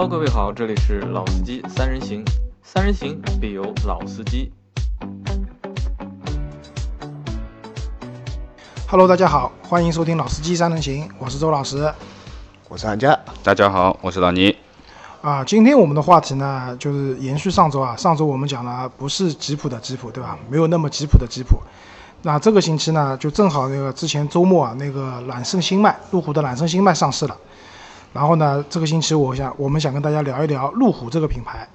[0.00, 2.24] Hello，各位好，这里是老司机三人行，
[2.62, 4.52] 三人行必有老司机。
[8.86, 11.92] Hello，大家好，欢迎收听《老司机三人行》，我是周老师。
[12.68, 14.56] 我是韩佳，大家好，我是老倪。
[15.20, 20.38] 啊，今天我们的话题呢，就是延续上周啊，上周我们讲了不是吉普的吉普，对吧？
[20.48, 21.58] 没有那么吉普的吉普。
[22.22, 27.36] 那这个星期呢，就正好那个之前周末啊，那个揽胜星脉，路虎的揽胜星脉上市了。
[28.12, 31.68] 然后呢，这个星期我想我们想跟大家聊一聊路虎这个品牌，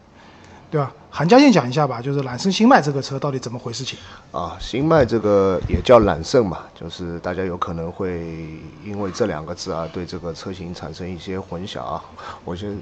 [0.72, 0.92] 对吧？
[1.10, 4.00] 韩家先讲一下吧，就是揽胜星脉这个车到底怎么回事情？
[4.32, 12.04] 啊，新迈这个也叫揽胜嘛，就是大家有可能会因为这两个字啊，对这个车型产生一些混淆啊。
[12.44, 12.76] 我先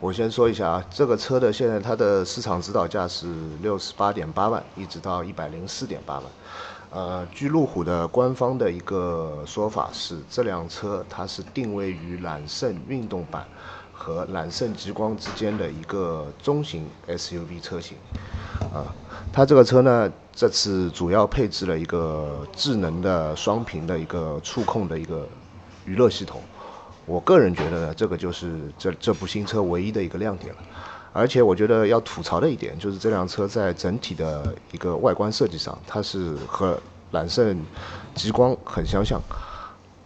[0.00, 3.32] 我先说一下啊，这个车的现在它的市场指导价是
[3.62, 6.24] 六十八点八万，一直到一百零四点八万。
[6.96, 13.46] 呃，据路虎的官方的一个说法是，这辆车它是定位于揽胜运动版
[13.92, 17.98] 和揽胜极光之间的一个中型 SUV 车型。
[18.72, 18.88] 啊，
[19.30, 25.28] 它这个车呢，这次主要配置了一个智能的双屏的一个触控的一个
[25.84, 26.40] 娱乐系统。
[27.04, 30.60] 我个人觉得呢，这个就是这这部新车唯一的一个亮点了。
[31.16, 36.78] 而且我觉得要吐槽的一点就是这辆车在整体的一个外观设计上，它是和
[37.12, 37.64] 揽胜
[38.14, 39.20] 极光很相像。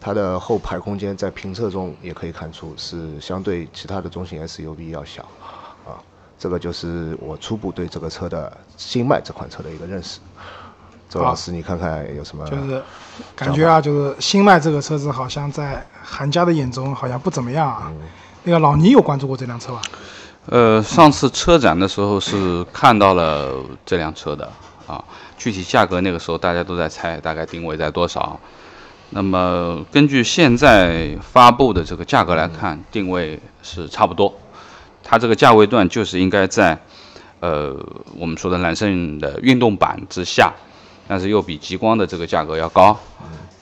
[0.00, 5.22] 它的后排空间在评测中也可以看出是相对其他的中型 SUV 要小，
[5.84, 6.00] 啊，
[6.38, 10.20] 这个就是我初步对这个车的新迈这款车的一个认识。
[11.10, 12.48] 周老师，你看看有什么？
[12.48, 12.82] 就是
[13.36, 17.92] 感觉啊，就是新迈这个车子好像在韩家的眼中好像不怎么样啊。
[18.44, 19.82] 那个老倪有关注过这辆车吧？
[20.50, 23.54] 呃，上次车展的时候是看到了
[23.86, 24.50] 这辆车的
[24.84, 25.02] 啊，
[25.38, 28.38] 具体价格那个时候大家都在猜，大概定位在多少。
[29.10, 34.34] 那么根据现在发布的这个价格来看，定位是差不多。
[35.04, 36.76] 它这个价位段就是应该在
[37.38, 37.76] 呃
[38.18, 40.52] 我们说的揽胜的运动版之下，
[41.06, 42.98] 但是又比极光的这个价格要高。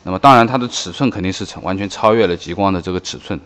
[0.04, 3.38] 那么当然它的尺寸肯定是完全超越了极光的这个尺寸。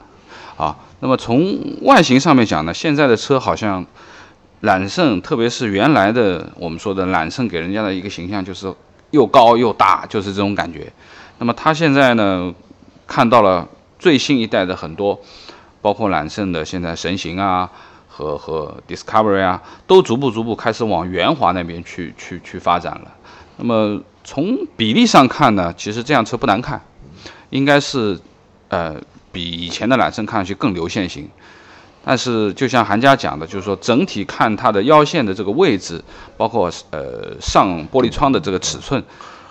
[0.62, 3.84] 啊，那么从外形上面讲呢，现在的车好像
[4.60, 8.72] 揽胜，特别是原来的我们说的揽胜，给人家的一个形象就是
[9.10, 10.92] 又高又大，就是这种感觉。
[11.38, 12.54] 那么它现在呢，
[13.08, 13.66] 看到了
[13.98, 15.18] 最新一代的很多，
[15.80, 17.68] 包括揽胜的现在神行啊
[18.06, 23.12] 和和 Discovery 啊，都逐步逐步开始往圆滑那边去去去发展了。
[23.56, 26.80] 那么从比例上看呢，其实这辆车不难看，
[27.50, 28.16] 应该是
[28.68, 28.94] 呃。
[29.32, 31.28] 比以前的揽胜看上去更流线型，
[32.04, 36.04] 但是就像韩家讲的，就是说整体看它的腰线的这个位置，
[36.37, 39.03] 包括呃上玻璃窗的这个尺寸，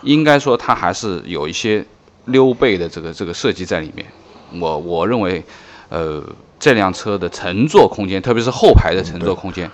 [0.03, 1.85] 应该说它还是有一些
[2.25, 4.05] 溜背的这个这个设计在里面。
[4.59, 5.43] 我我认为，
[5.89, 6.21] 呃
[6.59, 9.71] 这辆车的乘坐空间，特别是后排的乘坐空间，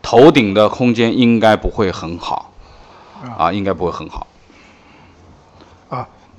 [0.00, 2.52] 头顶的空间应该不会很好，
[3.36, 4.26] 啊，应该不会很好。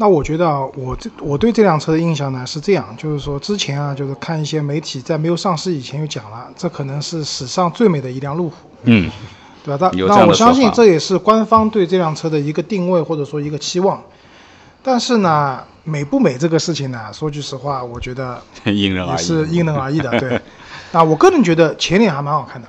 [0.02, 0.08] 啊。
[0.08, 9.12] 那我觉得啊，我这我对这辆车的印象呢是这样，就是说之前啊，就是看一些媒体在没有上市以前就讲了，这可能是史上最美的一辆路虎，嗯，
[9.64, 9.92] 对吧？
[9.94, 14.02] 那那我相信这也是官方对这辆车的一个定位或者说一个期望。
[14.84, 20.10] 但是呢，美不美这个事情呢，说句实话，我觉得 因人而异，是因人而异的。
[20.20, 20.42] 对，
[20.92, 22.68] 那我个人觉得前脸还蛮好看的。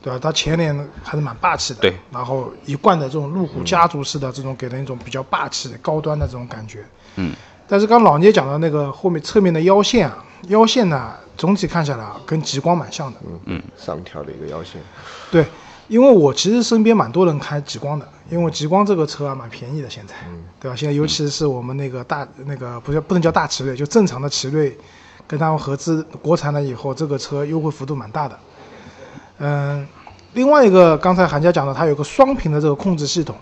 [0.00, 0.18] 对吧？
[0.20, 1.96] 它前脸还是蛮霸气的，对。
[2.10, 6.84] 然后一贯的这种路虎家族式的这种，给人一种比较霸气、高端的这种感觉。
[7.16, 7.34] 嗯。
[7.66, 13.18] 但是刚老聂讲到那个后面侧面的腰线啊，腰线呢，总体看下来啊，跟极光蛮像的。
[13.26, 13.62] 嗯嗯。
[13.76, 14.80] 上挑的一个腰线。
[15.30, 15.44] 对，
[15.88, 20.14] 因为我其实身边蛮多人开极光的，因为极光这个车啊蛮便宜的，现在，
[20.60, 20.76] 对吧？
[20.76, 24.74] 现在尤其是我们那个大那个不是不能叫大奇瑞，就正常的奇瑞，
[25.26, 28.38] 跟他们合资国产了以后，这个车优惠幅度蛮大的。
[29.38, 29.86] 嗯，
[30.34, 33.34] 另外一个刚才韩家讲的，它有个双屏的这个控制系统。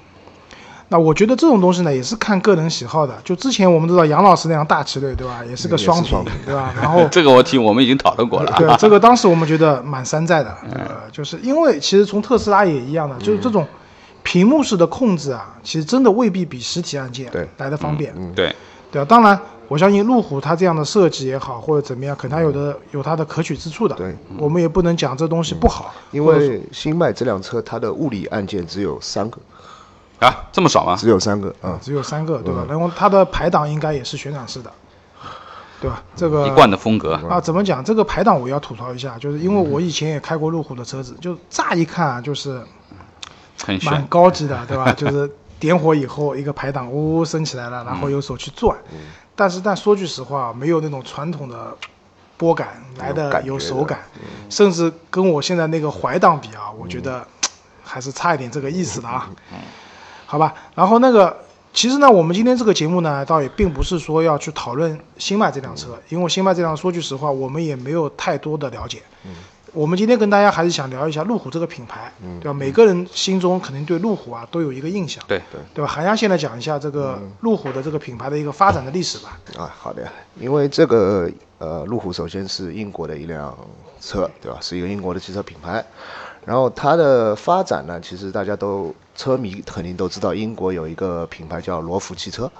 [0.89, 3.13] 那我觉得这种东西呢，也是看个人喜好的。
[3.25, 5.43] 就之前我们知道杨老师那辆大奇瑞，对吧？
[5.49, 6.73] 也是个双屏，对吧？
[6.81, 8.55] 然后这个问题我们已经讨论过了。
[8.57, 10.57] 对，这个 当时我们觉得蛮山寨的。
[10.73, 13.67] 呃，就是因为其实从特斯拉也一样的，就是这种
[14.23, 18.15] 屏幕式的控制啊，其实真的未必比实体按键来的方便。
[18.35, 18.55] 对，
[18.93, 19.05] 对啊。
[19.05, 19.39] 当然。
[19.69, 23.95] 我相信路虎它这样的设计也好，或者怎么样，可能它有的有它的可取之处的。
[23.97, 25.93] 对，我们也不能讲这东西不好。
[26.13, 29.39] 因为新迈这辆车它的物理按键只有三个，
[30.21, 30.97] 啊，这么少吗？
[30.97, 32.65] 只有三个啊，只有三个，对吧？
[32.69, 34.71] 然后它的排档应该也是旋转式的，
[35.81, 36.03] 对吧？
[36.15, 37.83] 这个一贯的风格啊，怎么讲？
[37.85, 42.63] 这个排档我要吐槽一下，就是因为我以前也开过路虎的车子，就乍一看啊，就是
[43.65, 44.93] 很蛮高级的，对吧？
[44.93, 48.77] 就是点火以后，一个排档呜呜升起来了，然后用手去转。
[49.35, 51.77] 但是，但说句实话，没有那种传统的
[52.37, 52.69] 拨杆
[52.99, 54.01] 来的有手感，
[54.49, 57.27] 甚至跟我现在那个怀档比啊，我觉得
[57.83, 59.31] 还是差一点这个意思的啊。
[60.27, 61.37] 好吧，然后那个
[61.73, 69.03] 其实呢，我们今天这个节目呢，倒也并不是说要去讨论新迈这辆车，因为新迈这辆说句实话，我们也没有太多的了解。
[69.77, 72.55] 我们今天跟大家还是想聊一下路虎这个品牌，对吧？
[72.55, 75.91] 每个人心中肯定对路虎啊都有一个印象，对对对吧？
[75.91, 79.39] 韩阳现在讲一下这个路虎的这个品牌的一个发展的历史吧。
[79.59, 83.55] 啊，好的呀，因为这个呃，路虎首先是英国的一辆
[84.01, 84.57] 车，对吧？
[84.63, 85.85] 是一个英国的汽车品牌。
[86.47, 92.51] 然后它的发展呢，其实大家都车迷肯定都知道，英国有一个品牌叫罗孚汽车，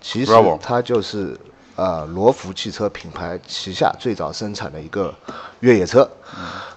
[0.00, 1.36] 其实它就是
[1.82, 5.12] 呃罗孚汽车品牌旗下最早生产的一个
[5.58, 6.08] 越野车，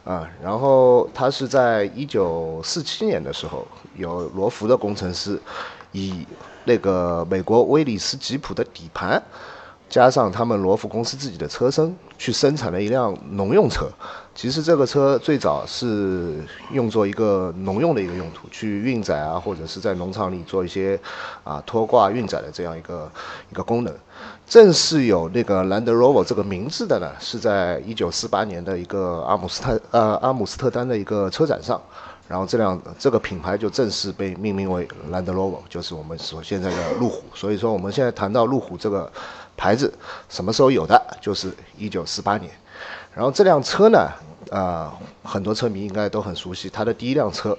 [0.04, 5.40] 啊、然后它是在一九四七年的时候，有罗孚的工程师
[5.92, 6.26] 以
[6.64, 9.22] 那个美国威利斯吉普的底盘。
[9.88, 13.88] 加上他们罗孚公司自己的车身去生产了一辆农用车。
[14.34, 21.00] 其实这个车最早是用作一个农用的一个用途，去运载啊，或者是在农场里做一些
[21.44, 23.10] 啊拖挂运载的这样一个
[23.52, 23.96] 一个功能。
[24.48, 31.82] 正式有那个 Land Rover 这个名字的呢，是在一九四八年的一个阿姆斯特呃阿姆斯特丹的一个车展上。
[32.28, 37.24] 然后这辆这个品牌就正式被命名为 Land Rover，就是我们所现在的路虎。
[37.36, 39.12] 所以说我们现在谈到路虎这个
[39.56, 39.94] 牌子
[40.28, 42.52] 什么时候有的，就是一九四八年。
[43.14, 44.10] 然后这辆车呢，
[44.50, 44.92] 呃，
[45.24, 47.56] 很多车迷应该都很熟悉，它的第一辆车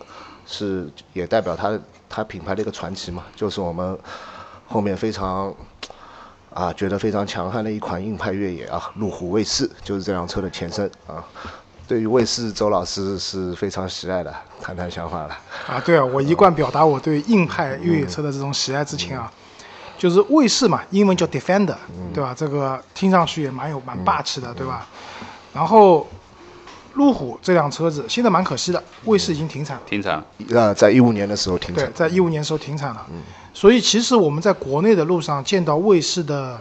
[0.47, 1.79] 是也代表它
[2.09, 3.97] 它品牌的一个传奇嘛，就是我们
[4.67, 5.55] 后面非常
[6.57, 11.23] 啊觉得非常强悍的一款硬派越野啊，路虎卫士就是这辆车的前身啊。
[11.87, 15.39] 对于卫士，周老师是非常喜爱的，谈谈想法了。
[15.69, 19.31] 啊，对啊，我一贯表达我对硬派越野车的这种喜爱之情啊，
[19.99, 21.77] 就是卫士嘛，英文叫 Defender，
[22.15, 22.35] 对吧？
[22.35, 24.87] 这个听上去也蛮有蛮霸气的，对吧？
[25.53, 26.09] 然后
[26.95, 29.83] 路虎这辆车子现在蛮可惜的，卫士已经停产了。
[29.87, 33.07] 停产，呃，在一五年的时候停产对产，，在一五年时候停产了，
[33.57, 36.61] 所以其实我们在国内的路上见到卫士的，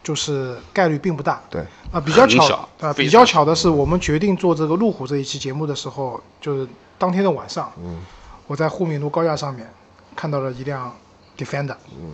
[0.00, 1.42] 就是概率并不大。
[1.50, 1.60] 对，
[1.90, 7.98] 啊，比较巧啊，比较巧的是，我们决定做这个路虎这一期节目的时候，就是当天的晚上，嗯，
[8.46, 9.68] 我在沪闵路高架上面
[10.14, 10.94] 看到了一辆
[11.36, 12.12] Defender，嗯，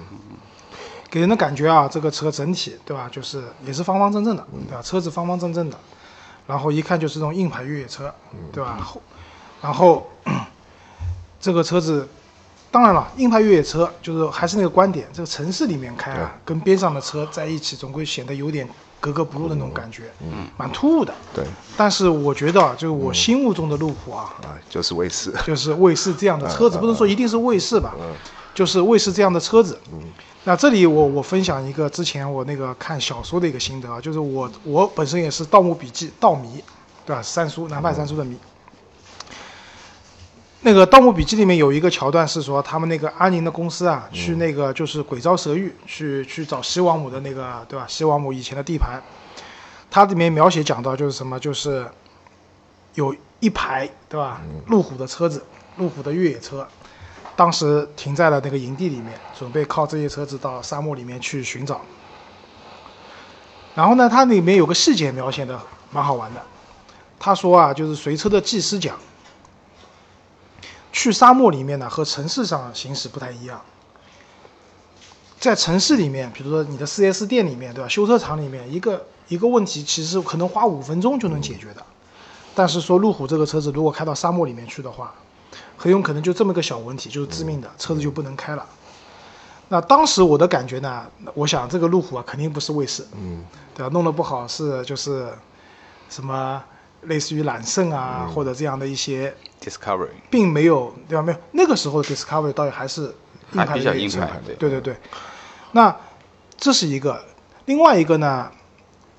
[1.10, 4.80] 给人的感觉啊，这个车整体对吧，就是也是方方正正的，对吧？
[4.80, 5.76] 车子方方正正的，
[6.46, 8.10] 然后一看就是这种硬派越野车，
[8.50, 8.78] 对吧？
[8.82, 9.02] 后，
[9.60, 10.10] 然 后
[11.38, 12.08] 这个车子。
[12.72, 18.66] 当然了，硬派越野车就是还是那个观点，这个城市里面开啊，跟边上的车在一起，总归显得有点
[18.98, 21.12] 格格不入的那种感觉，嗯，蛮突兀的。
[21.34, 21.44] 对，
[21.76, 25.30] 但是我觉得啊，就是我心目中的路虎啊，啊，就是卫士。
[25.46, 28.14] 就是卫士这样的车子，不能说一定是卫士吧，嗯
[28.54, 29.78] 就是卫士这样的车子。
[29.92, 30.00] 嗯
[30.44, 36.60] 那这里我我分享一个之前我那个看小说的一个心得啊，就是我我本身也是《盗墓笔记》盗迷，
[37.06, 37.22] 对吧？
[37.22, 38.36] 三叔南派三叔的迷。
[40.64, 47.84] 那个《盗墓笔记》里面有一个桥段是说，他们那个安宁的公司啊，去那个就是鬼招蛇域去去找西王母的那个，对吧？
[47.88, 49.02] 西王母以前的地盘，
[49.90, 51.84] 它里面描写讲到就是什么，就是
[52.94, 54.40] 有一排对吧？
[54.68, 55.44] 路虎的车子，
[55.78, 56.64] 路虎的越野车，
[57.34, 61.80] 当时停在了那个营地里面，准备靠这些车子到沙漠里面去寻找。
[63.74, 65.60] 然后呢，它里面有个细节描写的
[65.90, 66.40] 蛮好玩的，
[67.18, 68.96] 他说啊，就是随车的技师讲，
[70.92, 73.60] 去沙漠里面呢和城市上行驶不太一样。
[75.40, 77.88] 在城市里面，比如说你的 4S 店里面，对吧？
[77.88, 81.84] 修车厂里面，一个一个问题其实可能花五分钟就能解决的。
[82.54, 85.12] 但是说路虎这个车子如果开到沙漠里面去的话，
[85.76, 88.64] 很有可能就这么个小问题就是致命的，车子就不能开了。
[89.68, 93.42] 那当时我的感觉呢，我想这个路虎啊肯定不是卫士，嗯，
[93.74, 93.90] 对吧？
[93.92, 95.32] 弄得不好是就是
[96.08, 96.62] 什么
[97.02, 101.22] 类似于揽胜啊、或者这样的一些，Discovery 并没有对吧？
[101.22, 103.14] 没有那个时候的 Discovery 倒也还是
[103.52, 104.96] 硬还比较派的越野车硬派对对对对。
[105.72, 105.94] 那
[106.56, 107.20] 这是一个，
[107.64, 108.50] 另外一个呢，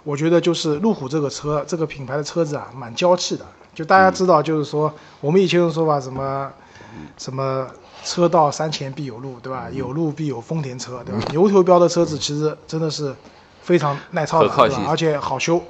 [0.03, 3.45] 我觉得就是路虎这个车，这个品牌的车子啊，蛮娇气的。
[3.73, 6.51] 就大家知道，就是说、我们以前有说法，什么
[7.17, 7.67] 什么
[8.03, 9.67] 车到山前必有路，对吧？
[9.71, 11.25] 有路必有丰田车，对吧？
[11.31, 13.13] 牛头标的车子其实真的是
[13.63, 14.49] 非常耐操的，
[14.87, 15.61] 而且好修。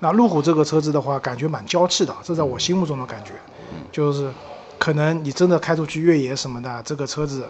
[0.00, 3.32] 那路虎这个车子的话，感觉蛮娇气的，这在我心目中的感觉，
[3.92, 4.32] 就是
[4.78, 7.48] 可能你真的开出去越野什么的，这个车子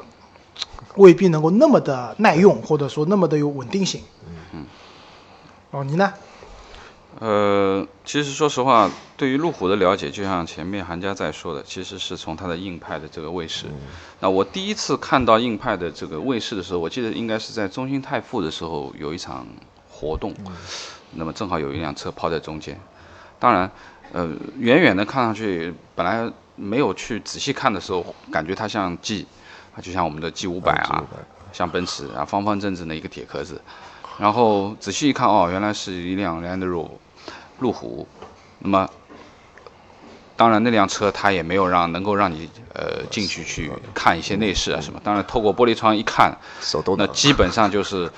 [0.97, 4.03] 未必能够那么的耐用，或者说那么的有稳定性。
[4.53, 4.67] 嗯
[5.71, 6.13] 哦，你呢？
[7.19, 13.67] 呃，其实说实话，对于路虎的了解，就像前面韩家在说的，其实是从它的硬派的这个卫士。
[14.21, 19.47] 那我第一次看到硬派的这个卫士的时候，我记得应该是在中兴泰富的时候有一场
[19.89, 20.35] 活动。
[21.13, 22.79] 那么正好有一辆车抛在中间。
[23.39, 23.71] 当然，
[24.13, 29.27] 呃，远远的看上去，本来没有去仔细看的时候，感觉它像 G，
[29.75, 31.03] 啊，就像我们的 G 五百啊，
[31.53, 33.61] 像奔驰啊，方方正正的一个铁壳子。
[34.19, 36.91] 然后仔细一看，哦，原来是一辆 Land Rover
[37.61, 38.07] 路虎。
[38.59, 38.91] 那么，
[40.37, 45.01] 当然那辆车它也没有让能够让你呃进去去看一些内饰啊什么。
[45.03, 46.37] 当然透过玻璃窗一看，
[46.99, 48.11] 那基本上就是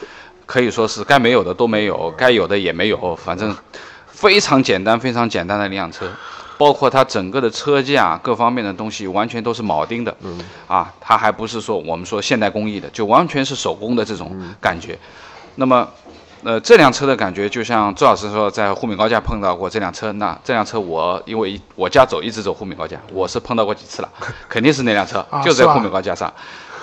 [0.47, 3.57] 可以说是该没有的都没有，该有的也没有，反正
[4.07, 6.07] 非常简单非常简单的一辆车。
[6.59, 14.97] 包括它整个的车架各方面的东西，完全都是铆钉的，嗯啊，它还不是说我们说现代工艺的，就完全是手工的这种感觉。
[15.57, 15.89] 那么，
[16.45, 24.09] 呃，这辆车的感觉就像周老师说，在沪闵高架碰到过这辆车，那这辆车我因为我家走一直走沪闵高架，我是碰到过几次了，
[24.49, 26.33] 肯定是那辆车就在沪闵高架上。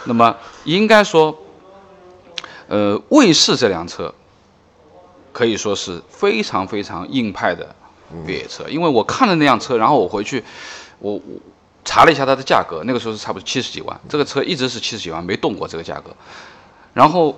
[0.03, 0.35] 那么
[0.65, 1.33] 应该说，
[2.69, 4.13] 呃，卫士这辆车
[5.33, 7.75] 可以说是非常非常硬派的
[8.27, 10.43] 越野车，因为我看了那辆车，然后我回去，
[10.99, 11.21] 我我
[11.83, 16.15] 查了一下它的价格，那个时候是差不多七十几万，这个车一直是七十几万，没动过这个价格。
[16.93, 17.35] 然后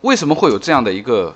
[0.00, 1.32] 为什么会有这样的一个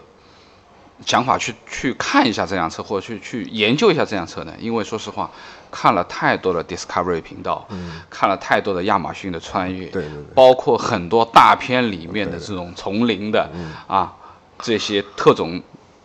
[1.04, 4.52] 想法去去看一下这辆车，或者去去研究一下这辆车呢？
[4.58, 5.30] 因为说实话，
[5.70, 7.66] 看了太多的 Discovery 频道，
[8.10, 10.24] 看了太多的亚马逊的穿越，对对对。
[10.34, 13.48] 包括很多大片里面的这种丛林的
[13.86, 14.12] 啊，
[14.60, 15.62] 这些特种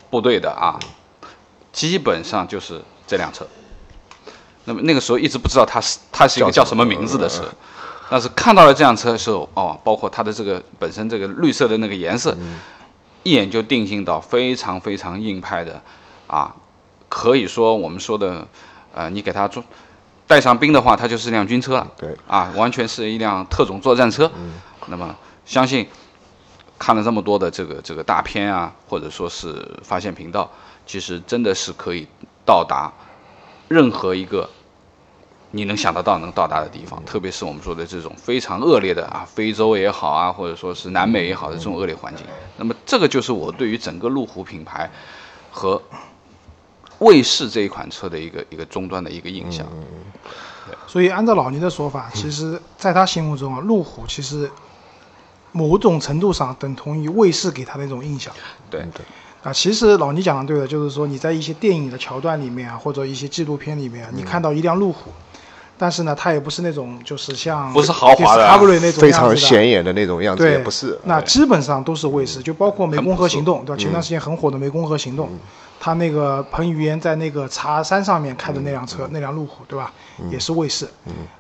[0.10, 0.80] 部队的啊，
[1.74, 3.46] 基本上就是这辆车。
[4.64, 7.44] 那么那个时候一直不知道它是它是一个叫什么名字的车，
[8.10, 12.36] 但是看到了这辆车的时候，哦，包括它的这个本身这个绿色的那个颜色，
[13.26, 15.82] 一眼就定性到非常非常硬派的，
[16.28, 16.56] 啊，
[17.10, 18.48] 可以说我们说的，
[18.94, 19.64] 呃，你给它做
[20.28, 21.92] 带上兵的话，它就是辆军车了。
[21.98, 24.32] 对，啊，完全是一辆特种作战车。
[24.86, 25.88] 那么相信
[26.78, 30.48] 看了这么多的这个这个大片啊，或者说是发现频道，
[30.86, 32.08] 其实真的是可以
[32.46, 32.94] 到达
[33.68, 34.48] 任何一个
[35.56, 42.26] 你能想得到能到达的地方，特别是我们说的这种非常恶劣的啊，非洲也好啊，或者说是南美也好的这种恶劣环境。
[42.58, 44.92] 那么这个就是我对于整个路虎品牌
[45.50, 45.82] 和
[47.00, 49.66] 卫士这一款车的一个一个终端的一个印象。
[50.86, 54.52] 所以按照老倪的说法，其实在他心目中啊，路虎其实
[55.54, 58.34] 某种程度上等同于卫士给他的一种印象。
[58.70, 59.06] 对对，
[59.42, 65.12] 啊，其实老倪讲的对的，就是说你在一些电影的桥段里面啊，或者一些纪录片里面啊，你看到一辆路虎，
[65.78, 70.98] 但是呢，它也不是那种就是像不是豪华的啊 Discovery 那种非常显眼的那种样子，对，也不是。
[71.04, 73.82] 那基本上都是卫士，就包括湄公河行动，嗯对吧？
[73.82, 75.30] 前段时间很火的湄公河行动，
[75.80, 78.88] 他那个彭于晏在那个茶山上面开的那辆嗯。
[78.88, 79.92] 车，那辆路虎，对吧？
[80.30, 80.88] 也是卫士。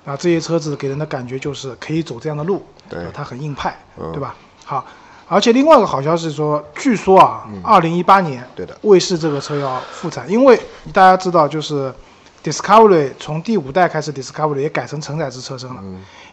[0.04, 3.00] 那这些车子给人的感觉就是可以走这样的路，对。
[3.14, 4.12] 它很硬派，嗯。
[4.12, 4.36] 对吧？
[4.66, 4.86] 好，
[5.30, 8.78] 而且另外一个好消息是说，据说啊，二零一八年嗯对的。
[8.82, 10.60] 卫士这个车要复产，因为
[10.92, 11.94] 大家知道就是
[12.46, 15.82] Discovery 从第五代开始，Discovery 也改成承载式车身了，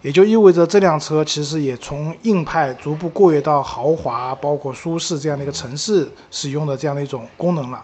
[0.03, 7.83] 也就意味着这辆车其实也从硬派逐步过跃到豪华，包括舒适这样的一个城市使用的这样的一种功能了。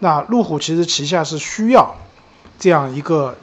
[0.00, 1.94] 那路虎其实旗下是需要
[2.58, 3.36] 这样一个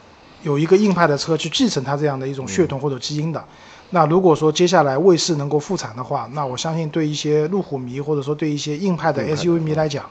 [0.43, 3.41] 有一个硬派的车去继承它这样的一种血统或者基因的。
[3.91, 10.03] 那如果说接下来卫士能够复产的话，那我相信对一些路虎迷或者说对一些硬派的 SUV 迷来讲，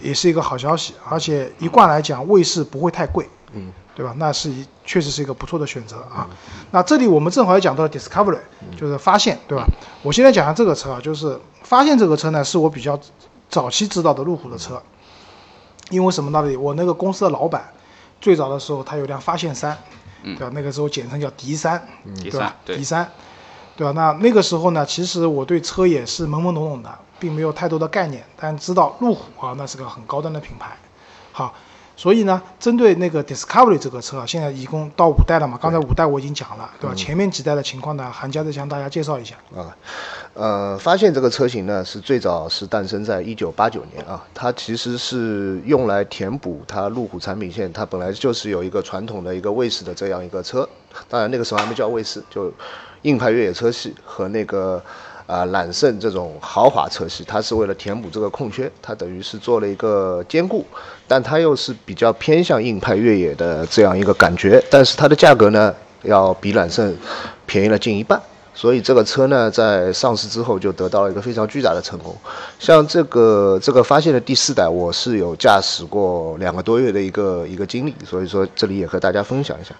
[0.00, 0.94] 也是一个好消息。
[1.08, 4.14] 而且一贯来讲，卫士不会太贵，嗯，对吧？
[4.18, 6.28] 那是一确实是一个不错的选择啊。
[6.70, 8.40] 那这里我们正好也讲到了 Discovery，
[8.76, 9.64] 就是发现，对吧？
[10.02, 12.98] 我现在讲下这个车啊，就是发现这个车呢，是我比较
[13.48, 14.82] 早期知道的路虎的车，
[15.90, 16.56] 因为什么道理？
[16.56, 17.72] 我那个公司的老板
[18.20, 19.76] 最早的时候，他有辆发现三，
[20.22, 20.50] 对吧？
[20.52, 21.80] 那个时候简称叫迪三，
[22.16, 23.08] 迪对吧迪三，
[23.76, 23.92] 对吧？
[23.92, 30.76] 那那个时候呢，其实我对车也是懵懵懂懂的，并没有太多的概念，但知道路虎啊，那是个很高端的品牌。
[31.32, 31.52] 好，
[31.96, 36.94] 所以呢，针对那个 Discovery 这个车啊，现在一共到五代了嘛，刚才五代我已经讲了，对吧？
[36.94, 39.34] 前面几代的情况呢，韩家再向大家介绍一下。
[39.56, 39.76] 啊，
[40.34, 50.68] 呃，发现这个车型呢是最早是诞生在一九八九年啊，它其实是用来填补它路虎产品线，它本来就是有一个传统的一个卫士的这样一个车，
[51.08, 52.52] 当然那个时候还没叫卫士，就
[53.04, 54.82] 硬派越野车系和那个
[55.26, 60.66] 啊揽胜这种豪华车系，它是为了填补这个空缺，它等于是做了一个兼顾，
[61.06, 66.94] 但它又是比较偏向硬派越野的这样一个感觉，但是它的价格呢要比揽胜
[67.46, 68.20] 便宜了近一半。
[68.54, 72.16] 所以这个车呢，在上市之后就得到了一个非常巨大的成功。
[72.58, 79.74] 像这个这个发现的第四代，我是有驾驶过两个多月的一个一个经历，所以说这里也和大家分享一下。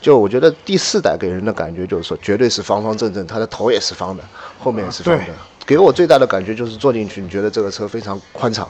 [0.00, 4.22] 就我觉得第四代给人的感觉就是说，绝对是方方正正，它的头也是方的，
[4.58, 5.34] 后面也是方的对。
[5.66, 8.68] 给我最大的感觉就是坐进去，你觉得这个车非常宽敞，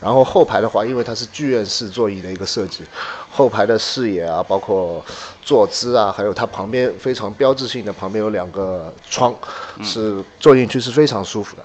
[0.00, 2.84] 然后后排的话，因为它是剧院式座椅的一个设计，
[3.30, 5.04] 后排的视野啊，包括
[5.42, 9.34] 坐姿啊，还有它旁边非常标志性的旁边有两个窗，
[9.82, 11.62] 是坐进去是非常舒服的。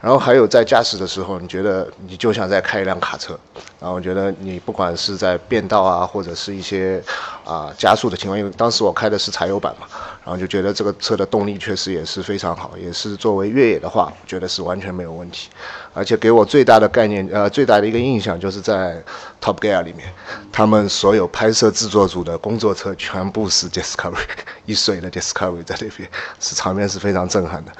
[0.00, 3.38] 然后还有在驾驶的时候，你觉得你就像在开一辆卡车。
[3.78, 7.02] 然后我觉得你不管是在变道啊，或者是一些
[7.44, 9.86] 啊加速的情况，因为当时我开的是柴油版嘛，
[10.24, 15.50] 然后就觉得这个车的动力确实也是非常好，也是作为越野的话，觉得是完全没有问题。
[15.96, 19.02] 而且给我最大的概念，呃，最大的一个印象就是在
[19.40, 20.06] Top Gear 里面，
[20.52, 24.18] 他们所有拍摄制作组的工作车全部是 Discovery
[24.66, 26.06] 一水的 Discovery 在那边，
[26.38, 27.72] 是场面是非常震撼的。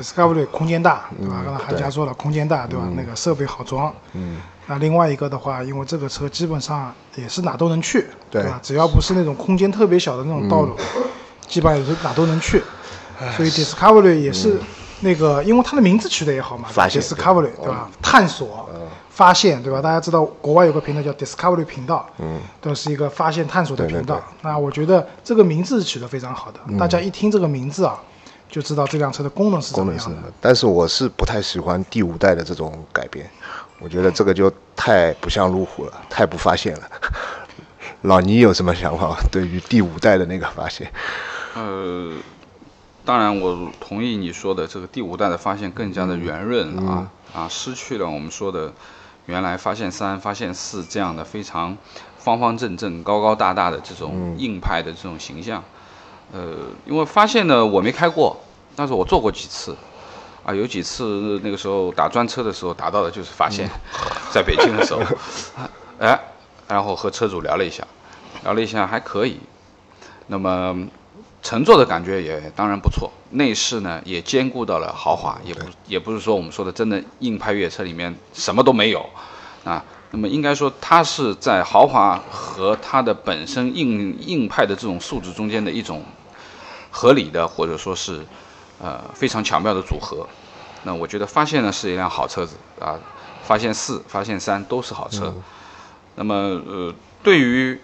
[0.00, 1.36] Discovery 空间大，对吧？
[1.38, 2.88] 嗯刚才韩佳说了，空间大，对吧？
[2.96, 3.94] 那个设备好装。
[4.14, 4.38] 嗯。
[4.66, 8.60] 那另外一个的话，因为这个车基本上也是哪都能去，对嗯吧？
[8.62, 10.76] 只要不是那种空间特别小的那种道路，
[11.48, 12.62] 基本上也是哪都能去。
[13.36, 14.58] 所以 Discovery 也是
[15.02, 17.90] 那个，因为它的名字取得也好嘛发现，Discovery 对吧？
[18.00, 18.68] 探索、
[19.10, 19.82] 发现，对吧？
[19.82, 24.22] 大家知道国外有个频道叫 Discovery 频道，嗯，都是一个发现探索的频道对。
[24.42, 28.00] 那我觉得这个名字取得非常好的，大家一听这个名字啊，
[28.48, 33.28] 就知道这辆车的功能是怎功能是么样的。，但是我是不太喜欢第五代的这种改变，
[33.80, 36.82] 我觉得这个就太不像路虎了，太不发现了。
[38.02, 39.16] 老倪有什么想法？
[39.30, 40.90] 对于第五代的那个发现？
[41.54, 42.12] 呃，
[43.04, 48.72] 当然我同意你说的，这个第五代的发现更加的圆润了啊、啊，失去了我们说的
[49.26, 51.76] 原来发现三、发现四这样的非常
[52.18, 55.62] 方方正正、高高大大的这种硬派的这种形象。
[56.32, 56.54] 呃，
[56.86, 58.36] 因为发现呢，我没开过，
[58.76, 59.76] 但是我坐过几次。
[60.44, 63.70] 啊，有几次那个时候打专车的时候打到的就是发现，
[64.32, 65.00] 在北京的时候，
[66.00, 66.18] 哎，
[66.66, 67.86] 然后和车主聊了一下，
[68.42, 69.38] 聊了一下还可以，
[70.26, 70.76] 那么
[71.42, 79.04] 乘坐的感觉也当然不错，内饰呢也兼顾到了豪华，也不也不是说我们说的真的硬派越野车里面什么都没有，
[79.64, 86.04] 啊，那么应该说它是在豪华和它的本身硬硬派的这种素质中间的一种
[86.90, 88.24] 合理的或者说是
[88.80, 90.26] 呃非常巧妙的组合。
[90.84, 92.98] 那我觉得发现呢是一辆好车子啊，
[93.42, 95.34] 发现四、发现三都是好车。
[96.14, 97.80] 那么呃，对于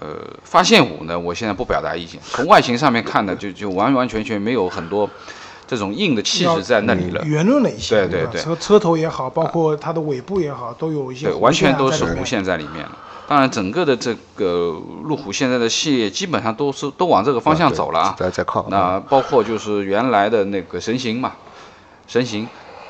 [0.00, 2.20] 呃发现五呢，我现在不表达意见。
[2.24, 5.08] 从外形上面看呢，就就完完全全没有很多
[5.66, 7.22] 这种硬的气质在那里了。
[7.24, 12.98] 圆润了一些，对对对车车头也好，包括它的尾部也好，都有一些对，完全都是弧线在里面了。
[13.28, 18.16] 当然，整个的这个路虎现在的系列基本上都是都往这个方向走了啊。
[18.18, 18.66] 在在靠。
[18.68, 21.34] 那包括就是原来的那个神行嘛，
[22.08, 22.48] 神行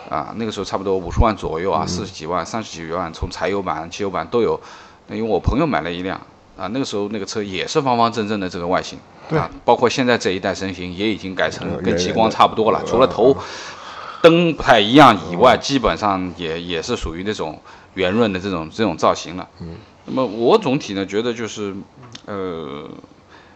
[0.08, 4.58] 啊，那个时候差不多五十万左右啊，四十几万、三十几万，从柴油版、汽油版都有。
[5.08, 6.18] 那因为我朋友买了一辆
[6.60, 8.98] 啊，那个时候那个车也是方方正正的这个外形，
[9.30, 13.34] 对啊，包括现在这一代神行也已经改成嗯跟极光差不多了，除了头
[14.20, 17.58] 灯不太一样以外，基本上也也是属于那种
[17.94, 19.48] 圆润的这种这种造型了。
[19.60, 21.74] 嗯，那么我总体呢觉得就是，
[22.26, 22.86] 呃，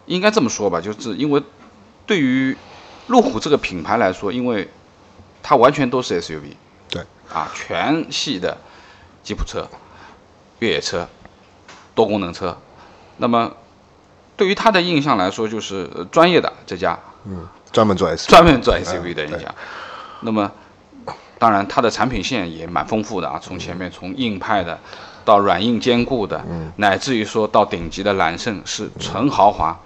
[0.07, 1.43] 应该这么说吧，就是因为
[2.07, 2.57] 对于
[3.05, 4.67] 路虎这个品牌来说，因为
[5.43, 6.55] 它完全都是 SUV，
[6.89, 8.57] 对，啊，全系的
[9.21, 9.67] 吉普车、
[10.57, 11.07] 越野车、
[11.93, 12.57] 多功能车，
[13.17, 13.51] 那么
[14.37, 19.55] 对于他的印象来说，就是呃专业的这家嗯，专门做 S，专门做 SUV 的嗯对人家。
[20.21, 20.51] 那么，
[21.37, 24.79] 当然它的产品线也蛮丰富的啊，从前面从硬派的
[25.23, 26.71] 到软硬兼顾的，嗯。
[26.77, 29.77] 乃至于说到顶级的揽胜是纯豪华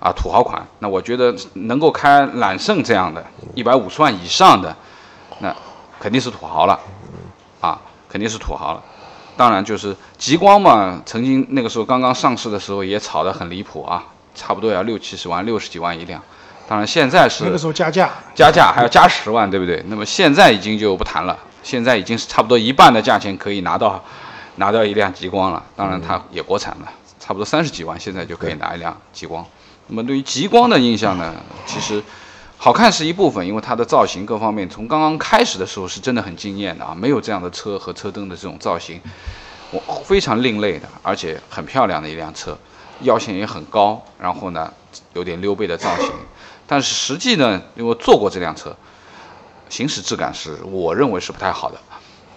[0.00, 0.66] 啊土豪款。
[0.78, 4.76] 那我觉得能够开揽胜这样的一百五十万以上的，
[5.40, 5.54] 那
[5.98, 6.78] 肯定是土豪了。
[7.60, 8.82] 啊，肯定是土豪了。
[9.38, 16.20] 当然就是极光嘛，曾经那个时候刚刚上市的时候也炒得很离谱啊，差不多要六七十万、六十几万一辆。
[16.68, 19.80] 当然现在是那个时候加价，加价还要加十万，对不对？
[19.86, 24.02] 那么现在已经就不谈了，现在已经是差不多一半的价钱可以拿到
[24.56, 25.62] 拿到一辆极光了。
[25.76, 29.46] 当然它也国产了，差不多三十几万，现在就可以拿一辆极光。
[29.86, 31.32] 那么对于极光的印象呢，
[31.64, 32.02] 其实
[32.60, 39.00] 好看是一部分，因为它的造型各方面从刚刚开始的时候是真的很惊艳的啊，没有这样的车和车灯的这种造型，
[39.70, 42.58] 我非常另类的，而且很漂亮的一辆车，
[43.02, 44.72] 腰线也很高，然后呢
[45.12, 46.10] 有点溜背的造型。
[46.66, 48.76] 但是实际呢，因为坐过这辆车，
[49.68, 51.78] 行驶质感是我认为是不太好的，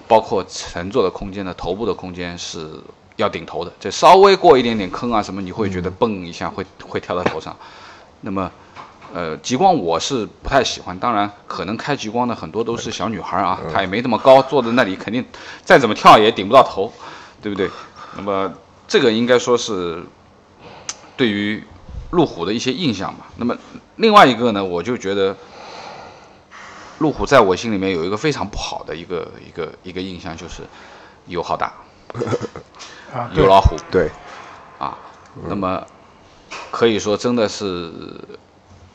[0.08, 2.80] 包括乘坐的空间的头部的空间是
[3.16, 7.58] 要顶头的，这稍微过一点点坑啊什么，你会觉得蹦一下会会跳到头上。
[8.22, 8.52] 那么，
[9.14, 15.26] 呃，极光我是不太喜欢，当然可能开极光的很多都是小女孩啊，她也没那么高，坐在那里肯定
[15.64, 16.92] 再怎么跳也顶不到头，
[17.42, 17.70] 对不对？
[18.16, 18.54] 那么
[18.88, 20.04] 这个应该说是
[21.16, 21.64] 对于
[22.12, 23.28] 路虎的一些印象吧。
[23.38, 23.56] 那么
[23.98, 25.36] 另外一个呢，我就觉得
[27.00, 30.64] 路虎在我心里面有一个非常不好的一个一个一个印象，就是
[31.28, 31.74] 油耗大，
[33.14, 34.10] 啊，对油老虎对，
[34.78, 34.98] 啊。
[35.48, 35.82] 那么
[36.70, 37.90] 可以说真的是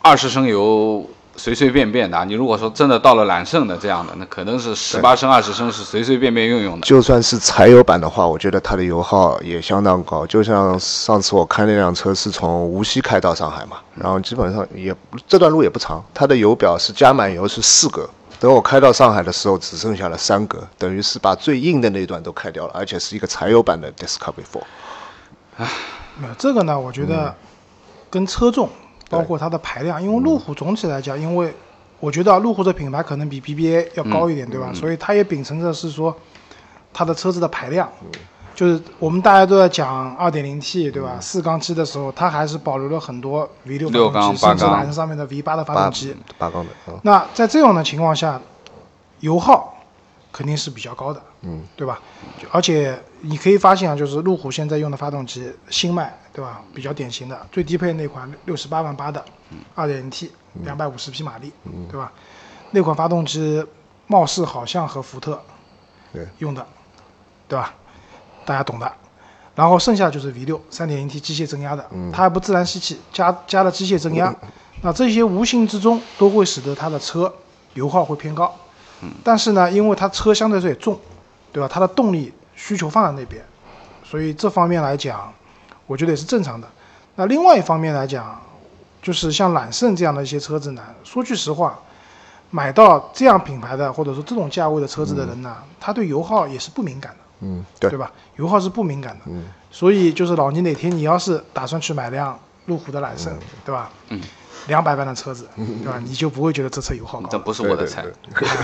[0.07, 1.05] 二十升油
[1.37, 2.25] 随随便便的啊。
[2.25, 6.87] 你如果说真的到了揽胜的这样的，那可能是十八升、二十升是随随便便用用的。
[6.87, 10.25] 就算是柴油版的话，我觉得它的油耗也相当高。
[10.27, 14.95] 就像上次我开那辆车是从无锡开到上海嘛，然后基本上也
[15.27, 24.63] 这段路也不长，它的油表是加满油是四格，等我开到上海的时候只剩下了三格，等于是把最硬的那段都开掉了，而且是一个柴油版的 Discovery Four。
[25.59, 25.69] 唉，
[26.21, 27.35] 那这个呢，我觉得
[28.09, 28.69] 跟车重，
[29.09, 31.55] 包括它的排量，因为路虎总体来讲，因为
[32.01, 34.73] 我觉得啊路虎的品牌可能比 BBA 要高一点，对吧？
[34.75, 36.15] 所以它也秉承着是说
[36.93, 37.91] 它的车子的排量，
[38.55, 41.19] 就是我们大家都在讲 2.0T，对吧？
[41.21, 46.17] 四缸机的时候，它还是保留了很多 V6 六缸发动机，甚至八缸揽胜上面的 V8 的发动机。
[46.39, 48.41] 八缸的，嗯，那在这样的情况下，
[49.21, 49.75] 油耗
[50.33, 52.01] 肯定是比较高的，嗯，对吧？
[52.51, 56.61] 而且你可以发现啊，就是路虎现在用的发动机，新迈，对吧？
[56.75, 59.25] 比较典型的最低配那款六十八万八的
[59.75, 60.31] 二点零 T，
[60.65, 61.51] 两百五十匹马力，
[61.91, 62.13] 对吧？
[62.73, 63.65] 那款发动机
[64.07, 65.43] 貌似好像和福特
[66.37, 66.67] 用的，
[67.49, 67.73] 对吧？
[68.45, 68.93] 大家懂的。
[69.55, 74.35] 然后剩下就是 V 六三点零 T 机械增压的，它还不自然吸气，加加了机械增压，
[74.83, 77.35] 那这些无形之中都会使得它的车
[77.73, 78.55] 油耗会偏高。
[79.25, 81.01] 但是呢，因为它车相对来说也重，
[81.51, 81.67] 对吧？
[81.67, 83.43] 它的动力需求放在那边，
[84.05, 85.33] 所以这方面来讲，
[85.87, 86.69] 我觉得也是正常的。
[87.15, 88.41] 那另外一方面来讲，
[89.01, 91.79] 就是像揽胜这样的一些车子呢，说句实话，
[92.51, 98.11] 买到这样品牌的或者说这种价位的车子的人呢，他对油耗也是不敏感的，嗯，对对吧？
[98.37, 103.91] 油耗是不敏感的，嗯所以就是老倪哪天你要是打算去买辆路虎的揽胜，对吧？
[104.09, 104.21] 嗯，
[104.69, 106.01] 两百万的车子，对吧？
[106.03, 107.29] 你就不会觉得这车油耗高。
[107.29, 108.03] 这不是我的菜。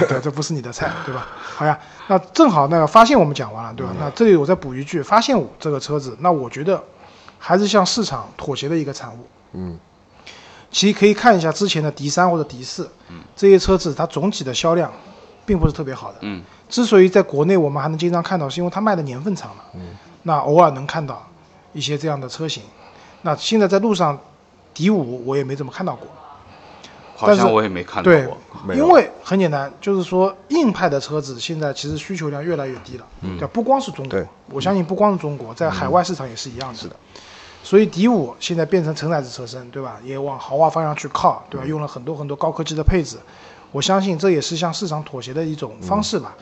[0.08, 1.26] 对这不是你的菜，对吧？
[1.38, 3.92] 好呀，那正好那个发现我们讲完了，对吧？
[4.00, 6.82] 那这里我再补一句，发现五这个车子，那我觉得
[7.44, 9.26] 还是向市场妥协的一个产物。
[9.54, 9.76] 嗯，
[10.70, 12.88] 其实可以看一下之前的 D 三或者 D 四，
[13.34, 14.92] 这些车子它总体的销量
[15.44, 16.18] 并不是特别好的。
[16.20, 19.64] 嗯，之所以在国内我们还能经常看到，是因为它卖的年份长了。
[19.74, 19.80] 嗯，
[20.22, 21.26] 那偶尔能看到
[21.72, 22.62] 一些这样的车型。
[23.22, 24.16] 那现在在路上
[24.72, 26.06] ，，D 五我也没怎么看到过。
[27.14, 36.78] 好像我也没看到过。，没因为很简单，就是说硬派的车子现在其实需求量越来越低了，嗯对，不光是中国，我相信不光是中国，在海外市场也是一样的。
[36.78, 36.96] 是的。
[37.62, 39.98] 所以 D 五现在变成承载式车身，对吧？
[40.02, 41.66] 也往豪华方向去靠，对吧？
[41.66, 43.16] 用了很多很多高科技的配置，
[43.70, 46.34] 我相信这也是向市场妥协的一种方式吧，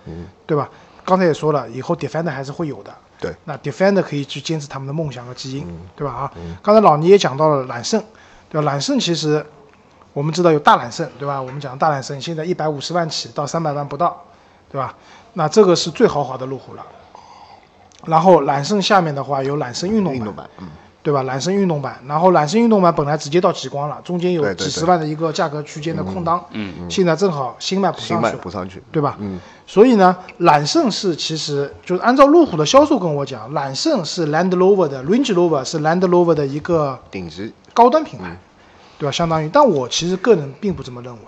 [0.47, 0.69] 对吧？
[1.05, 6.13] 刚才也说了，以后 Defender 还是会有的，对，那 Defender 可以去坚持他们的梦想和基因，对吧？
[6.13, 8.03] 啊，刚才老倪也讲到了揽胜，
[8.49, 8.65] 对吧？
[8.65, 9.45] 揽胜其实
[10.13, 11.41] 我们知道有大揽胜，对吧？
[11.41, 14.23] 我们讲大揽胜现在一百五十万起到三百万不到，
[14.71, 14.95] 对吧？
[15.35, 16.85] 那这个是最豪华的路虎了。
[18.07, 20.69] 然后揽胜下面的话有揽胜运动版运动，版，嗯，
[21.03, 21.23] 对吧？
[21.23, 29.17] 揽胜运动版，然后揽胜运动版本来直接到极光了，中间有几十万的一个价格区间的空档，嗯嗯现在正好新迈补上去了，补上去，对吧？
[29.19, 38.37] 嗯，所以呢，揽胜是其实就是按照路虎的销售跟我讲，揽胜是 Land Rover 的 Range Rover 是 Land Rover 的一个顶级，高端品牌，
[38.99, 39.13] 对吧？
[39.13, 41.21] 相当于，但我其实个人并不这么认为，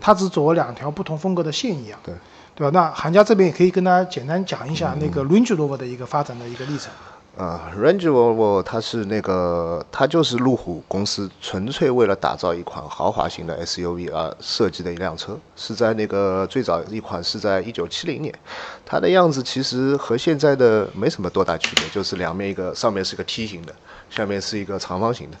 [0.00, 2.14] 它只走了两条不同风格的线一样，对，
[2.54, 2.70] 对吧？
[2.72, 6.92] 那韩家这边也可以跟大家简单讲一下那个 Range Rover 的一个发展的一个历程。
[7.36, 18.34] 啊，Range Rover 它是那个，它就是路虎公司纯粹为了打造一款豪华型的 SUV 而设计的一辆车，是在那个最早一款是在一九七零年，
[18.86, 23.74] 它的样子其实和现在的没什么多大区别，就是两面一个上面是个梯形的，
[24.08, 25.36] 下面是一个长方形的。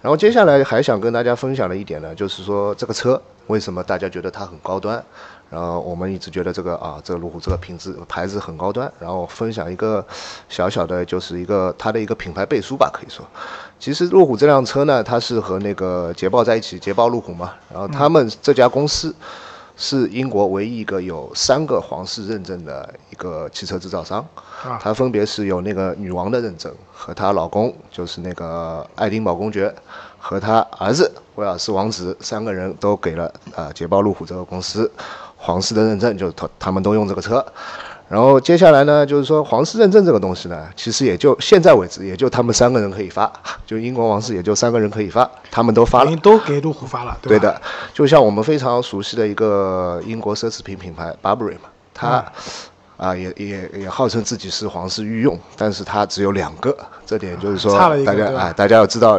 [0.00, 5.04] 然后接下来还想跟大家分享的一点呢，就是说这个车为什么大家觉得它很高端？
[5.50, 8.90] 然后我们一直觉得这个啊，这个路虎这个品质牌子很高端。
[9.00, 10.06] 然后分享一个
[10.48, 13.26] 小小的，就是一个它的一个品牌背书吧，可以说。
[13.78, 17.52] 其实路虎这辆车呢，它是和那个捷豹在一起，捷豹路虎嘛。
[17.72, 19.14] 然后他们这家公司
[19.76, 24.24] 是英国唯一一个有三个皇室认证的一个汽车制造商。
[24.62, 29.74] 啊它分别是有那个女王的认证，和她老公就是那个爱丁堡公爵，
[30.18, 34.90] 和他儿子威尔士王子三个人都给了呃捷豹路虎这个公司
[35.40, 37.44] 皇室的认证，就是他他们都用这个车。
[38.08, 43.32] 然后接下来呢，就是说皇室认证这个东西呢，其实也就现在为止，也就他们三个人可以发，
[43.64, 46.16] 就英国王室也就三个人可以发，他们都发了。
[46.16, 47.18] 都给路虎发了，吧？
[47.22, 47.62] 对的，
[47.94, 52.24] 就像我们非常熟悉的一个英国奢侈品品牌 Burberry 嘛，它
[52.96, 56.76] 啊、也也也号称自己是皇室御用，但是它只有两个，
[57.06, 57.72] 这点就是说
[58.04, 59.18] 大家啊、大家要知道，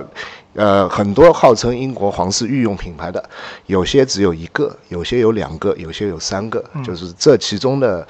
[0.53, 3.23] 呃，很多号称英国皇室御用品牌的，
[3.67, 8.05] 有些只有一个，有些有两个，有些有三个，就是这其中的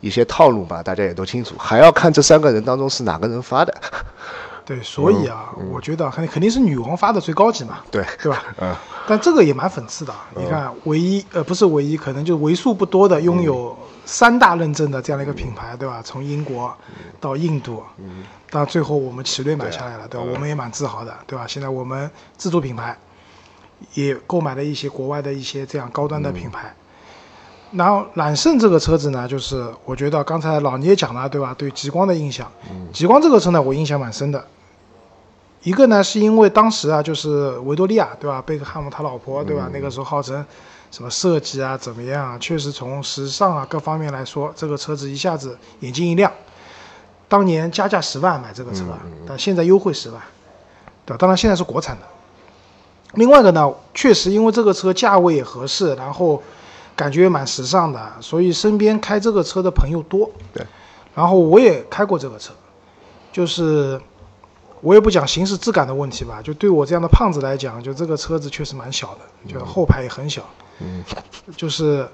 [0.00, 1.54] 一些套路吧，大家也都清楚。
[1.58, 3.74] 还要看这三个人当中是哪个人发的。
[4.66, 8.44] 对，所以啊，我觉得肯肯定是女王发的最高级嘛，对对吧？
[8.60, 8.74] 嗯。
[9.08, 16.00] 但这个也蛮讽刺的，你看，唯一呃不是唯一，可能就为数不多的拥有三大认证的这样的一个品牌，对吧？
[16.02, 16.74] 从英国
[17.20, 17.82] 到印度，
[18.48, 20.26] 到最后我们奇瑞买下来了，对吧？
[20.32, 21.44] 我们也蛮自豪的，对吧？
[21.46, 22.96] 现在我们自主品牌
[23.94, 26.72] 也购买了一些国外的一些这样高端的品牌。
[27.72, 31.52] 然后揽胜这个车子呢，就是我觉得刚才老倪也讲了，对吧？
[31.58, 32.50] 对极光的印象，
[32.92, 34.46] 极光这个车呢，我印象蛮深的。
[35.62, 38.40] 一个呢，是因为当时啊，就是维多利亚，对吧？
[38.40, 39.68] 贝克汉姆他老婆，对吧？
[39.72, 40.46] 那个时候号称
[40.96, 42.38] 什么设计啊，怎么样啊？
[42.38, 46.32] 确实从时尚啊各方面来说，这个车子一下子眼睛一亮。
[47.28, 48.82] 当年加价十万买这个车，
[49.28, 50.18] 但现在优惠十万，
[51.04, 51.18] 对吧？
[51.18, 52.06] 当然现在是国产的。
[53.12, 56.42] 另外一个呢，确实因为这个车价位也合适，然后
[56.96, 60.30] 感觉也蛮时尚的，所以身边开这个车的朋友多。
[60.54, 60.64] 对。
[61.14, 62.54] 然后我也开过这个车，
[63.30, 64.00] 就是。
[64.82, 70.65] 我也不讲行驶质感的问题吧，就对我这样的胖子来讲，就这个车子确实蛮小的，就后排也很小，嗯，
[71.56, 72.06] 就是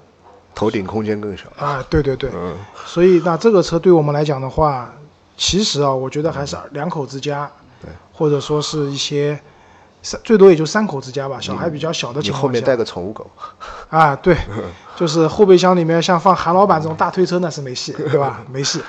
[0.55, 1.45] 头顶空间更小。
[1.57, 4.93] 啊，对对对，嗯，所以那这个车对我们来讲的话，
[5.35, 7.49] 其实啊，我觉得还是两口之家，
[7.81, 9.39] 对，或者说是一些
[10.01, 13.29] 三最多也就三口之家吧，小孩比较小的情况下，后面带个宠物狗，
[13.89, 14.37] 啊，对，
[14.95, 18.41] 就是后备箱里面像放韩老板这种大推车那是没戏， 对吧？
[18.51, 18.81] 没戏。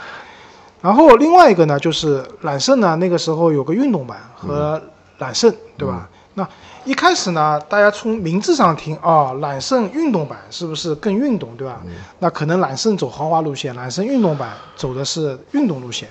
[0.82, 4.80] 然后另外一个呢，就是揽胜呢，那个时候有个运动版和
[5.16, 6.06] 揽胜，对吧？
[6.34, 6.48] 那
[6.84, 11.80] 一开始呢，大家从名字上听啊，揽胜运动版是不是更运动，对吧？
[12.18, 16.08] 那可能揽胜走豪华路线，揽胜运动版走的是运动路线，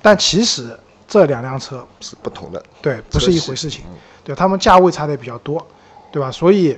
[0.00, 3.84] 但其实这两辆车是不同的，对，不是一回事情，
[4.22, 5.64] 对，他们价位差的比较多，
[6.10, 6.30] 对吧？
[6.30, 6.76] 所以。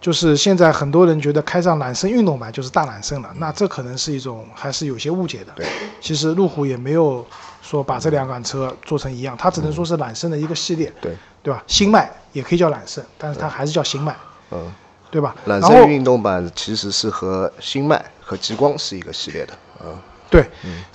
[0.00, 5.52] 就是现在很多人觉得开上揽胜运动版就是大揽胜了，那这可能是一种还是有些误解的。
[5.56, 5.64] 对，
[5.98, 7.26] 其实路虎也没有
[7.62, 10.92] 说把这两款车做成一样，它只能说是揽胜的一个系列。
[11.00, 11.62] 对，对吧？
[11.68, 14.16] 新迈也可以叫揽胜，但是它还是叫新迈。
[14.50, 14.72] 嗯，
[15.12, 15.36] 对吧？
[15.44, 19.52] 揽胜运动版其实是和新迈和极光是一个系列的。
[19.84, 19.96] 嗯，
[20.28, 20.44] 对。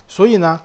[0.06, 0.60] 所以呢，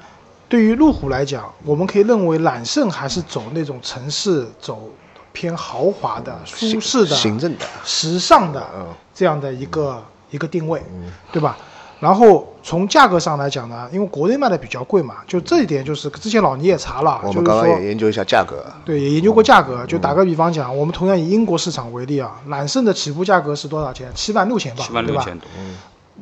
[0.50, 4.92] 对于路虎来讲，我们可以认为揽胜还是走那种城市走。
[5.36, 8.66] 偏豪华的、舒适的、行政的、时尚的
[9.14, 10.82] 这样的一个一个定位，
[11.30, 11.58] 对吧？
[12.00, 19.86] 然后从价格上来讲呢，因为国内卖的比较贵嘛，就这一点就是之前老倪也查了，我们刚刚也研究一下价格，对，也研究过价格。
[19.86, 24.12] 就打个比方讲，我们同样以英国市场为例啊，揽胜的起步价格是多少钱？
[24.14, 25.26] 七万六千镑，对吧？
[25.58, 25.76] 嗯。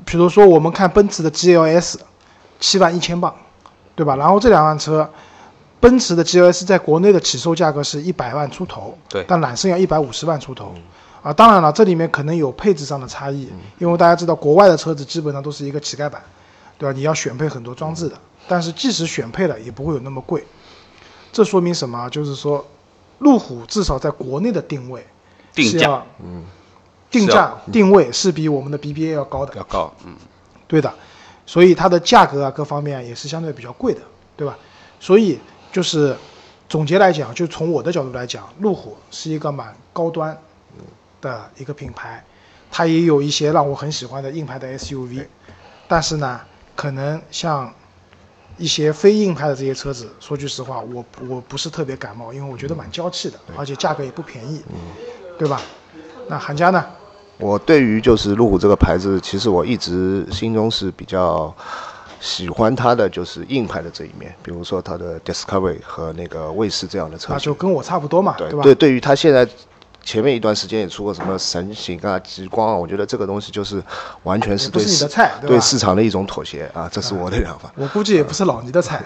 [0.05, 1.95] 比如说我们看奔驰的 GLS，
[2.59, 3.33] 七万一千镑，
[3.95, 4.15] 对吧？
[4.15, 5.09] 然后这两辆车。
[5.79, 10.73] 奔驰的 GLS 在国内的起售价格是一百万出头，对，但揽胜要一百五十万出头，
[11.23, 16.21] 啊，当然了，这里面可能有配置上的差异，因为大家知道国外的车子基本上都是一个乞丐版，
[16.77, 16.93] 对吧？
[16.95, 18.15] 你要选配很多装置的，
[18.47, 20.45] 但是即使选配了，也不会有那么贵。
[21.31, 22.07] 这说明什么？
[22.09, 22.63] 就是说，
[23.19, 25.05] 路虎至少在国内的定位，
[25.53, 26.43] 定价，嗯，
[27.09, 30.13] 定价定位是比我们的 BBA 要高的，要高，嗯，
[30.67, 30.93] 对的，
[31.45, 34.01] 所以它的价格啊，各方面也是相对比较贵的，
[34.37, 34.57] 对吧？
[34.99, 35.39] 所以。
[35.73, 36.15] 就是
[36.69, 40.37] 总结来讲，就从我的角度来讲，路虎是一个蛮高端
[41.23, 42.23] 的一个品牌，
[42.69, 45.25] 它也有一些让我很喜欢的硬派的 SUV，
[45.87, 46.39] 但是呢，
[46.75, 47.73] 可能像
[48.57, 54.61] 一些非硬派的这些车子，说句实话，我我不是特别感冒，因为我觉得蛮娇气的，而且价格也不便宜，
[55.39, 55.61] 对吧？
[56.27, 56.85] 那韩家呢？
[57.37, 61.55] 我对于就是路虎这个牌子，其实我一直心中是比较。
[62.23, 68.63] 喜欢它的就是硬派的这一面，比如说它的 Discovery 和那个卫士这样的车型，就跟我差不多嘛，对吧？
[68.63, 69.45] 对，对于它现在
[70.03, 73.81] 前面一段时间也出过什么神行啊、极光啊，我觉得这个东西就是
[74.23, 77.71] 完全是对市菜，对市场的一种妥协啊，这是我的想法。
[77.75, 79.03] 我估计也不是老倪的菜。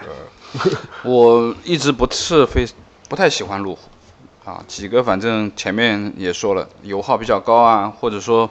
[1.04, 2.66] 我一直不是非
[3.08, 3.80] 不太喜欢路虎
[4.50, 8.50] 啊，几个反正前面也说了，油耗比较高啊，或者说。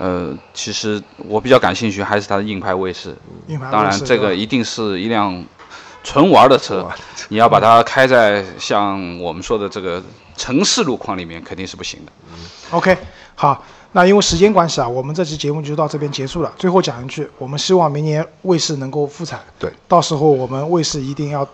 [0.00, 3.16] 呃，其实我比较感兴趣还是它的硬派卫士。
[3.72, 5.44] 当然，这个一定是一辆
[6.02, 6.88] 纯玩的车，
[7.28, 10.02] 你要把它开在像我们说的这个
[10.36, 12.12] 城市路况里面，肯定是不行的。
[12.70, 12.96] OK，
[13.34, 16.52] 好，那因为时间关系啊，我们这期节目就到这边结束了。
[16.56, 19.40] 最后讲一句，我们希望明年卫视能够复产。
[19.58, 21.46] 对，到时候我们卫视一定要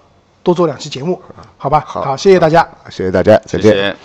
[0.42, 1.20] 多做两期节目，
[1.57, 1.83] 好吧？
[1.87, 3.96] 好，谢谢大家，谢谢大家，再见。